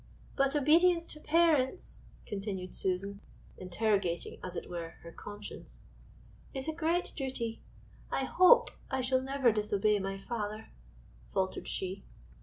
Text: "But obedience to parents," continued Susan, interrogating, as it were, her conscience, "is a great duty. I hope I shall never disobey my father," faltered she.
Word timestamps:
"But 0.35 0.55
obedience 0.55 1.05
to 1.13 1.19
parents," 1.19 1.99
continued 2.25 2.73
Susan, 2.73 3.21
interrogating, 3.59 4.39
as 4.43 4.55
it 4.55 4.67
were, 4.67 4.95
her 5.03 5.11
conscience, 5.11 5.83
"is 6.55 6.67
a 6.67 6.73
great 6.73 7.13
duty. 7.15 7.61
I 8.11 8.23
hope 8.23 8.71
I 8.89 9.01
shall 9.01 9.21
never 9.21 9.51
disobey 9.51 9.99
my 9.99 10.17
father," 10.17 10.71
faltered 11.31 11.67
she. 11.67 12.03